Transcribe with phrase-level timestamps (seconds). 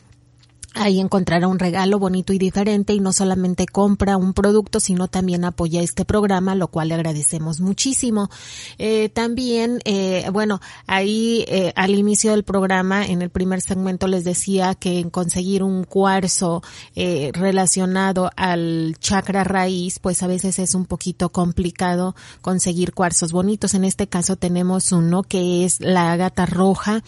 [0.75, 5.45] Ahí encontrará un regalo bonito y diferente y no solamente compra un producto, sino también
[5.45, 8.31] apoya este programa, lo cual le agradecemos muchísimo.
[8.79, 14.23] Eh, también, eh, bueno, ahí eh, al inicio del programa, en el primer segmento les
[14.23, 16.63] decía que en conseguir un cuarzo
[16.95, 23.75] eh, relacionado al chakra raíz, pues a veces es un poquito complicado conseguir cuarzos bonitos.
[23.75, 27.03] En este caso tenemos uno que es la ágata roja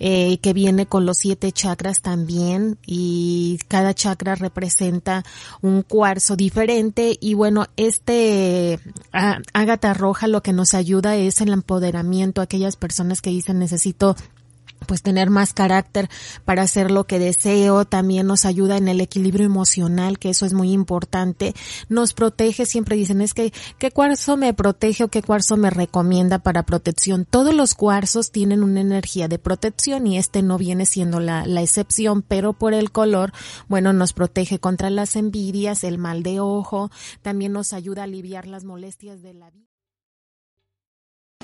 [0.00, 3.03] eh, que viene con los siete chakras también y
[3.68, 5.24] cada chakra representa
[5.62, 7.16] un cuarzo diferente.
[7.20, 8.78] Y bueno, este
[9.12, 12.40] ah, ágata roja lo que nos ayuda es el empoderamiento.
[12.40, 14.16] A aquellas personas que dicen necesito
[14.86, 16.08] pues tener más carácter
[16.44, 20.52] para hacer lo que deseo, también nos ayuda en el equilibrio emocional, que eso es
[20.52, 21.54] muy importante,
[21.88, 26.38] nos protege, siempre dicen es que qué cuarzo me protege o qué cuarzo me recomienda
[26.38, 27.24] para protección.
[27.24, 31.62] Todos los cuarzos tienen una energía de protección y este no viene siendo la, la
[31.62, 33.32] excepción, pero por el color,
[33.68, 36.90] bueno, nos protege contra las envidias, el mal de ojo,
[37.22, 39.73] también nos ayuda a aliviar las molestias de la vida.